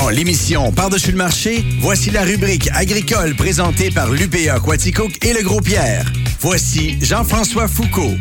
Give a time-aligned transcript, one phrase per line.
[0.00, 5.42] Dans l'émission Par-dessus le marché, voici la rubrique agricole présentée par l'UPA Quaticook et le
[5.42, 6.04] Gros Pierre.
[6.38, 8.14] Voici Jean-François Foucault.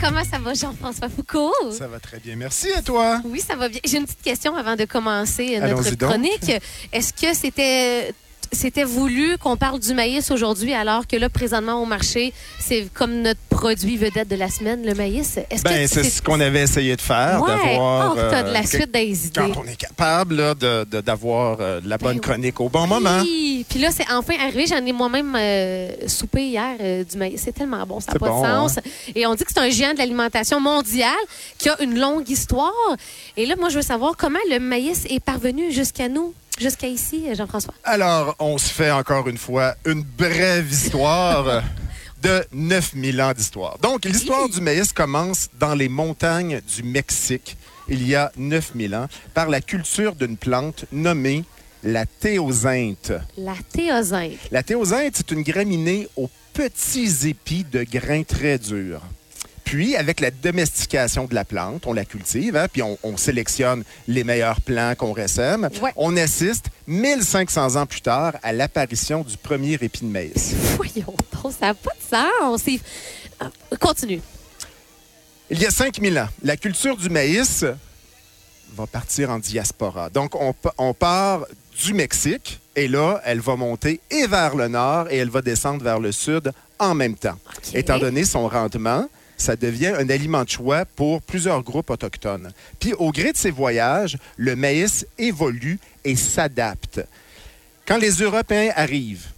[0.00, 1.52] Comment ça va, Jean-François Foucault?
[1.72, 2.36] Ça va très bien.
[2.36, 3.20] Merci à toi?
[3.26, 3.80] Oui, ça va bien.
[3.84, 6.52] J'ai une petite question avant de commencer euh, notre chronique.
[6.90, 8.14] Est-ce que c'était
[8.52, 13.22] c'était voulu qu'on parle du maïs aujourd'hui alors que là, présentement au marché, c'est comme
[13.22, 15.38] notre produit vedette de la semaine, le maïs?
[15.50, 17.48] Est-ce Ben, que c'est ce qu'on avait essayé de faire, Ouais.
[17.50, 18.12] d'avoir.
[18.12, 19.40] Oh, t'as de la euh, suite des idées.
[19.40, 22.86] Quand on est capable là, de- de- d'avoir euh, la bonne Ben chronique au bon
[22.86, 23.20] moment.
[23.22, 24.66] Oui, puis là, c'est enfin arrivé.
[24.66, 27.40] J'en ai moi-même euh, soupé hier euh, du maïs.
[27.44, 28.78] C'est tellement bon, ça n'a pas bon, de sens.
[29.14, 31.10] Et on dit que c'est un géant de l'alimentation mondiale
[31.58, 32.72] qui a une longue histoire.
[33.36, 37.24] Et là, moi, je veux savoir comment le maïs est parvenu jusqu'à nous, jusqu'à ici,
[37.34, 37.74] Jean-François?
[37.84, 41.62] Alors, on se fait encore une fois une brève histoire
[42.22, 43.78] de 9000 ans d'histoire.
[43.78, 44.50] Donc, l'histoire Oui.
[44.50, 47.56] du maïs commence dans les montagnes du Mexique,
[47.88, 51.44] il y a 9000 ans, par la culture d'une plante nommée
[51.82, 53.12] la théosynthe.
[53.38, 54.38] La théosynthe.
[54.50, 59.00] La théosynthe, c'est une graminée aux petits épis de grains très durs.
[59.70, 63.84] Puis, avec la domestication de la plante, on la cultive, hein, puis on, on sélectionne
[64.08, 65.12] les meilleurs plants qu'on.
[65.14, 65.92] Ouais.
[65.94, 70.54] On assiste, 1500 ans plus tard, à l'apparition du premier épi de maïs.
[70.76, 72.02] Voyons donc, ça n'a pas de
[72.56, 72.78] sens.
[73.38, 74.20] Ah, Continue.
[75.50, 77.64] Il y a 5000 ans, la culture du maïs
[78.74, 80.10] va partir en diaspora.
[80.10, 81.46] Donc, on, pa- on part
[81.80, 85.84] du Mexique, et là, elle va monter et vers le nord, et elle va descendre
[85.84, 87.38] vers le sud en même temps.
[87.72, 89.08] Étant donné son rendement,
[89.40, 92.52] ça devient un aliment de choix pour plusieurs groupes autochtones.
[92.78, 97.00] Puis au gré de ces voyages, le maïs évolue et s'adapte.
[97.86, 99.28] Quand les Européens arrivent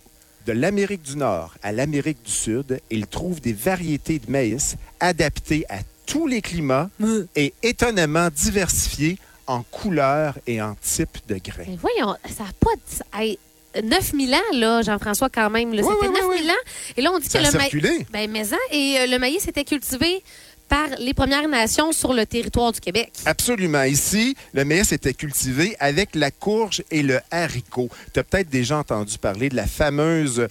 [0.47, 5.65] de l'Amérique du Nord à l'Amérique du Sud, ils trouvent des variétés de maïs adaptées
[5.69, 6.91] à tous les climats
[7.37, 11.65] et étonnamment diversifiées en couleurs et en type de grains.
[11.69, 13.39] Mais voyons, ça n'a pas de
[13.83, 15.73] 9000 ans, là, Jean-François, quand même.
[15.73, 15.83] là.
[15.83, 16.55] Oui, C'était oui, oui, 9000 ans.
[16.97, 18.05] Et là, on dit Ça que le maïs.
[18.13, 20.23] Ben, mais hein, et euh, le maïs était cultivé
[20.69, 23.13] par les Premières Nations sur le territoire du Québec.
[23.27, 23.83] Absolument.
[23.83, 27.91] Ici, le maïs était cultivé avec la courge et le haricot.
[28.15, 30.47] Tu as peut-être déjà entendu parler de la fameuse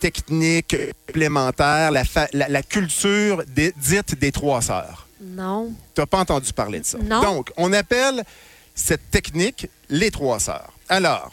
[0.00, 0.74] technique
[1.06, 5.06] complémentaire, la, fa- la- la culture des- dite des trois sœurs.
[5.20, 5.72] Non.
[5.94, 6.98] Tu n'as pas entendu parler de ça.
[6.98, 7.20] Non.
[7.22, 8.24] Donc, on appelle
[8.74, 10.72] cette technique les trois sœurs.
[10.88, 11.30] Alors,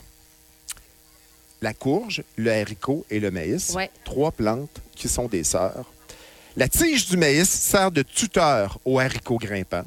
[1.61, 3.89] la courge, le haricot et le maïs, Ouais.
[4.03, 5.85] trois plantes qui sont des sœurs.
[6.55, 9.85] La tige du maïs sert de tuteur aux haricots grimpants.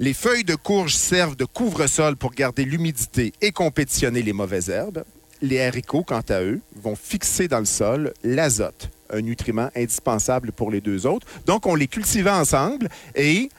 [0.00, 5.04] Les feuilles de courge servent de couvre-sol pour garder l'humidité et compétitionner les mauvaises herbes.
[5.40, 10.70] Les haricots, quant à eux, vont fixer dans le sol l'azote, un nutriment indispensable pour
[10.70, 11.26] les deux autres.
[11.46, 13.50] Donc, on les cultivait ensemble et,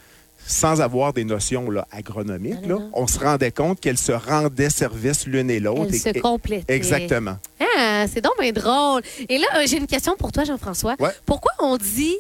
[0.48, 4.70] sans avoir des notions là, agronomiques, Non, là, on se rendait compte qu'elles se rendaient
[4.70, 5.88] service l'une et l'autre.
[5.90, 6.74] Elle et- se complétait.
[6.76, 7.38] Exactement.
[7.78, 9.02] Ah, c'est donc bien drôle.
[9.28, 10.96] Et là, euh, j'ai une question pour toi, Jean-François.
[11.00, 11.10] Ouais.
[11.26, 12.16] Pourquoi on dit,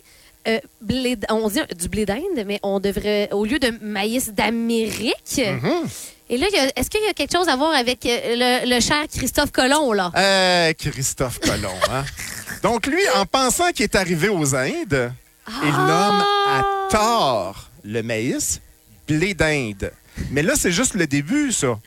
[0.48, 5.38] euh, blé- on dit du blé d'Inde, mais on devrait, au lieu de maïs d'Amérique,
[5.42, 5.88] Mhm.
[6.30, 9.04] et là, est-ce qu'il y a quelque chose à voir avec euh, le, le cher
[9.14, 10.12] Christophe Colomb, là?
[10.16, 11.70] Euh, Christophe Colomb.
[11.92, 12.04] hein?
[12.64, 15.12] Donc, lui, en pensant qu'il est arrivé aux Indes,
[15.64, 18.62] il nomme à tort le maïs
[19.08, 19.92] blé d'Inde.
[20.32, 21.80] Mais là, c'est juste le début, ça.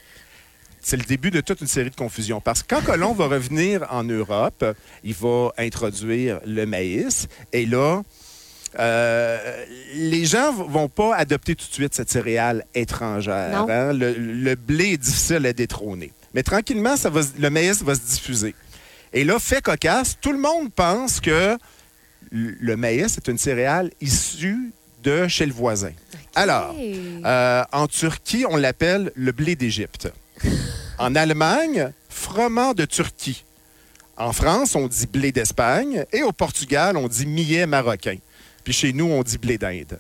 [0.81, 2.41] C'est le début de toute une série de confusions.
[2.41, 4.65] Parce que quand Colomb va revenir en Europe,
[5.03, 7.27] il va introduire le maïs.
[7.53, 8.03] Et là,
[8.79, 9.65] euh,
[9.95, 13.67] les gens vont pas adopter tout de suite cette céréale étrangère.
[13.69, 13.93] Hein.
[13.93, 16.13] Le, le blé est difficile à détrôner.
[16.33, 18.55] Mais tranquillement, ça va, le maïs va se diffuser.
[19.13, 21.57] Et là, fait cocasse, tout le monde pense que
[22.31, 24.71] le maïs est une céréale issue
[25.09, 25.93] de chez le voisin.
[26.35, 26.75] Alors,
[27.25, 30.13] euh, en Turquie, on l'appelle le blé d'Égypte.
[31.01, 33.45] En Allemagne, froment de Turquie.
[34.17, 36.05] En France, on dit blé d'Espagne.
[36.13, 38.17] Et au Portugal, on dit millet marocain.
[38.65, 39.97] Puis chez nous, on dit blé d'Inde.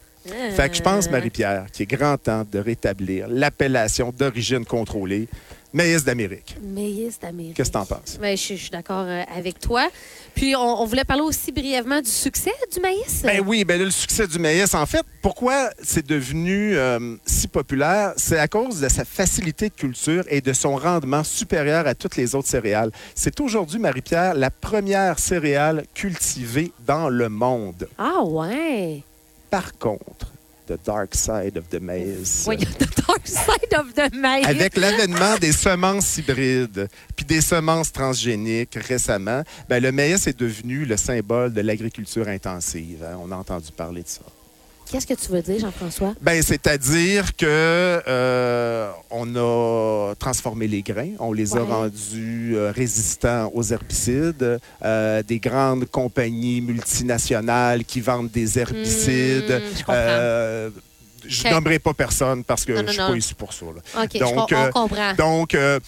[0.56, 5.28] Fait que je pense, Marie-Pierre, qu'il est grand temps de rétablir l'appellation d'origine contrôlée,
[5.72, 6.56] maïs d'Amérique.
[6.62, 7.54] Maïs d'Amérique.
[7.56, 8.18] Qu'est-ce que t'en penses?
[8.20, 9.88] Ben, je, je suis d'accord euh, avec toi.
[10.34, 13.22] Puis, on, on voulait parler aussi brièvement du succès du maïs.
[13.22, 17.48] Ben oui, ben là, le succès du maïs, en fait, pourquoi c'est devenu euh, si
[17.48, 18.12] populaire?
[18.16, 22.16] C'est à cause de sa facilité de culture et de son rendement supérieur à toutes
[22.16, 22.90] les autres céréales.
[23.14, 27.88] C'est aujourd'hui, Marie-Pierre, la première céréale cultivée dans le monde.
[27.98, 29.02] Ah, ouais.
[29.50, 30.32] Par contre,
[30.68, 32.44] the dark side of the maize.
[32.44, 34.46] Voyons, the dark side of the maïs.
[34.46, 40.84] Avec l'avènement des semences hybrides puis des semences transgéniques récemment, ben, le maïs est devenu
[40.84, 43.02] le symbole de l'agriculture intensive.
[43.04, 43.18] hein.
[43.22, 44.20] On a entendu parler de ça.
[44.90, 46.14] Qu'est-ce que tu veux dire, Jean-François?
[46.20, 53.50] Ben, c'est-à-dire que euh, on a transformé les grains, on les a rendus euh, résistants
[53.54, 54.58] aux herbicides.
[54.82, 59.60] Euh, des grandes compagnies multinationales qui vendent des herbicides.
[59.86, 60.70] Hmm,
[61.28, 61.48] je comprends.
[61.48, 61.52] Euh, je Ok.
[61.52, 63.10] nommerai pas personne parce que Non, non, je suis non.
[63.10, 63.66] pas ici pour ça.
[63.66, 64.06] là.
[64.06, 65.14] Donc, euh, on comprend.
[65.14, 65.78] Donc, euh,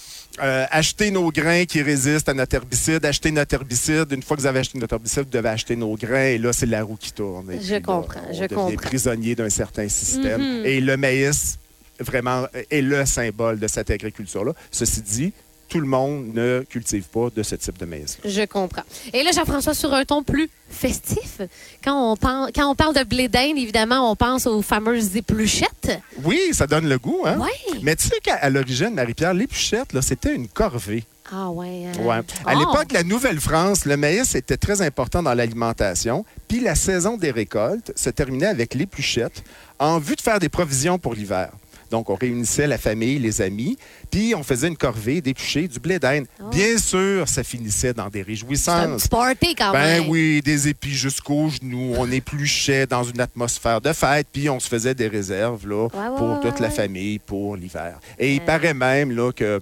[0.40, 4.06] euh, acheter nos grains qui résistent à notre herbicide, acheter notre herbicide.
[4.12, 6.26] Une fois que vous avez acheté notre herbicide, vous devez acheter nos grains.
[6.26, 7.50] Et là, c'est la roue qui tourne.
[7.50, 8.70] Et Je puis là, comprends, on je comprends.
[8.76, 10.40] prisonnier d'un certain système.
[10.60, 10.66] Mhm.
[10.66, 11.58] Et le maïs,
[11.98, 14.52] vraiment, est le symbole de cette agriculture-là.
[14.70, 15.32] Ceci dit,
[15.70, 18.18] tout le monde ne cultive pas de ce type de maïs.
[18.24, 18.82] Je comprends.
[19.14, 21.40] Et là, Jean-François, sur un ton plus festif,
[21.82, 25.98] quand on, parle, quand on parle de blé d'Inde, évidemment, on pense aux fameuses épluchettes.
[26.24, 27.38] Oui, ça donne le goût, hein?
[27.40, 27.80] Oui.
[27.82, 31.04] Mais tu sais qu'à l'origine, Marie-Pierre, l'épluchette, c'était une corvée.
[31.32, 31.86] Ah ouais.
[31.86, 31.92] hein.
[32.02, 32.16] Ouais.
[32.44, 32.58] À Oh.
[32.58, 36.24] l'époque de la Nouvelle-France, le maïs était très important dans l'alimentation.
[36.48, 39.44] Puis la saison des récoltes se terminait avec l'épluchette
[39.78, 41.50] en vue de faire des provisions pour l'hiver.
[41.90, 43.76] Donc, on réunissait la famille, les amis,
[44.10, 46.26] puis on faisait une corvée d'éplucher du blé d'Inde.
[46.40, 46.48] Oh.
[46.50, 49.08] Bien sûr, ça finissait dans des réjouissances.
[49.08, 50.08] party quand Ben même.
[50.10, 51.94] oui, des épis jusqu'aux genoux.
[51.98, 55.98] On épluchait dans une atmosphère de fête, puis on se faisait des réserves là, Ouais,
[56.08, 57.98] ouais, pour ouais, toute la famille pour l'hiver.
[58.18, 59.60] Et il paraît même là, que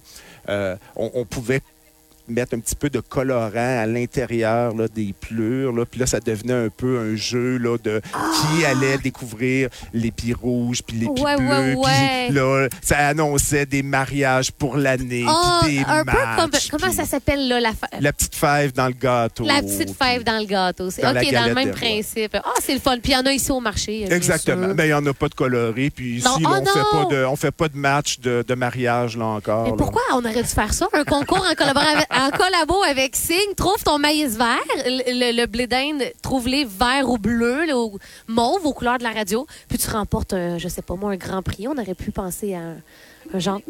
[0.49, 1.61] euh, on, on pouvait
[2.33, 3.51] mettre un petit peu de colorant
[3.83, 5.73] à l'intérieur là, des plures.
[5.73, 10.33] Là, puis là, ça devenait un peu un jeu là, de qui allait découvrir l'épi
[10.33, 11.49] rouge puis l'épi Ouais, bleu.
[11.49, 12.31] ouais, puis ouais.
[12.31, 16.51] là, ça annonçait des mariages pour l'année, Oh, puis des un peu comme.
[16.51, 17.61] matchs, Comment puis ça s'appelle, là,
[18.01, 19.45] la, petite fève dans le gâteau.
[19.45, 20.91] la petite puis- fève dans le gâteau?
[20.91, 22.37] C'est dans OK, dans le même principe.
[22.45, 22.97] Ah, c'est le fun.
[23.03, 24.05] Puis il y en a ici au marché.
[24.13, 24.75] Exactement.
[24.75, 25.91] Mais il n'y en a pas de coloré.
[25.91, 26.51] Puis ici, Non.
[26.51, 26.61] là,
[26.93, 29.67] Oh on on fait pas de match de, de mariage là encore.
[29.71, 30.87] Mais pourquoi on aurait dû faire ça?
[30.93, 33.55] Un concours en, collabora- avec- en collabo avec Signe.
[33.57, 34.59] Trouve ton maïs vert.
[34.87, 39.05] Le, le- le blé d'Inde, trouve-les vert ou bleu, là, ou mauve aux couleurs de
[39.05, 39.47] la radio.
[39.69, 41.67] Puis tu remportes, un, je sais pas moi, un grand prix.
[41.69, 42.77] On aurait pu penser à un,
[43.35, 43.61] un genre.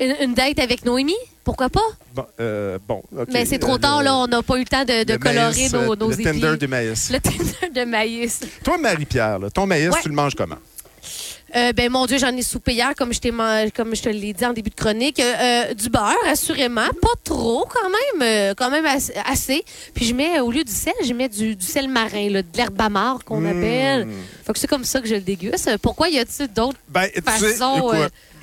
[0.00, 1.14] Une, une date avec Noémie?
[1.44, 1.80] Pourquoi pas?
[2.14, 3.02] Bon, euh, bon.
[3.32, 4.16] Mais c'est trop Euh, tard, le- là.
[4.16, 6.14] On n'a pas eu le temps de, de le colorer maïs, nos, euh, nos Le
[6.20, 6.40] épis.
[6.40, 7.10] tender du maïs.
[7.10, 8.40] Le tender de maïs.
[8.64, 9.98] Toi, Marie-Pierre, ton maïs, Ouais.
[10.02, 10.56] tu le manges comment?
[11.54, 14.46] Euh, ben mon Dieu, j'en ai soupé hier, comme je, comme je te l'ai dit
[14.46, 15.20] en début de chronique.
[15.20, 15.32] Euh,
[15.70, 16.86] euh, du beurre, assurément.
[17.00, 18.22] Pas trop, quand même.
[18.22, 19.62] euh, quand même as- assez.
[19.94, 22.48] Puis je mets, au lieu du sel, je mets du, du sel marin, là, de
[22.56, 23.46] l'herbe amare qu'on Mmh.
[23.46, 24.08] appelle.
[24.46, 25.70] Fait que c'est comme ça que je le déguste.
[25.82, 26.78] Pourquoi y a-t-il d'autres...
[26.88, 27.22] Ben, tu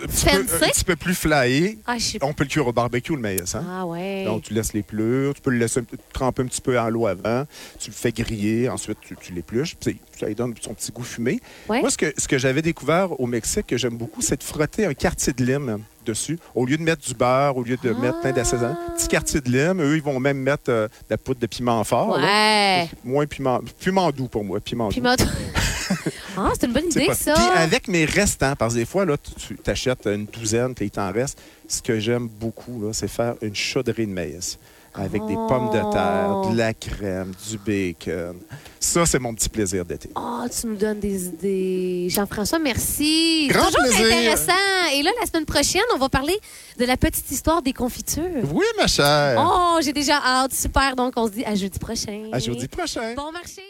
[0.04, 0.64] un petit peu- fancy?
[0.66, 1.78] un petit peu plus flyé.
[1.86, 3.56] Ah, On peut le cuire au barbecue, le maïs.
[3.56, 3.66] Hein?
[3.70, 4.24] Ah ouais.
[4.26, 5.82] Donc, tu laisses les plures, tu peux le laisser
[6.14, 7.46] tremper un petit peu en l'eau avant,
[7.80, 11.04] tu le fais griller, ensuite tu, tu l'épluches, puis ça lui donne son petit goût
[11.04, 11.40] fumé.
[11.68, 11.82] Ouais.
[11.82, 14.86] Moi, ce que, ce que j'avais découvert au Mexique, que j'aime beaucoup, c'est de frotter
[14.86, 15.80] un quartier de lime
[16.12, 16.40] dessus.
[16.56, 18.00] Au lieu de mettre du beurre, au lieu de Ah.
[18.02, 19.82] mettre plein d'assaisonnement, petit quartier de lime.
[19.82, 22.18] Eux, ils vont même mettre euh, de la poudre de piment fort.
[22.18, 22.26] là.
[22.26, 22.90] Ouais.
[23.04, 24.94] Moins piment, piment doux pour moi, piment doux.
[24.94, 25.16] Puis moi,
[26.38, 27.34] ah, c'est une bonne idée, ça.
[27.34, 30.86] Puis avec mes restants, parce que des fois, là, tu tu achètes une douzaine, puis
[30.86, 31.40] il t'en reste.
[31.68, 34.58] Ce que j'aime beaucoup, là, c'est faire une chaudrée de maïs
[35.00, 38.38] avec des pommes de terre, de la crème, du bacon.
[38.80, 40.10] Ça, c'est mon petit plaisir d'été.
[40.16, 42.08] Oh, tu nous donnes des idées.
[42.10, 43.48] Jean-François, merci.
[43.50, 44.06] Grand Toujours plaisir.
[44.06, 44.54] intéressant.
[44.94, 46.38] Et là, la semaine prochaine, on va parler
[46.78, 48.24] de la petite histoire des confitures.
[48.54, 49.38] Oui, ma chère.
[49.40, 50.54] Oh, j'ai déjà hâte.
[50.54, 50.96] Super.
[50.96, 52.24] Donc, on se dit à jeudi prochain.
[52.32, 53.14] À jeudi prochain.
[53.16, 53.62] Bon marché.